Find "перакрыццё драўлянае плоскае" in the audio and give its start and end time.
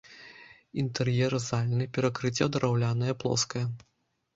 1.99-3.67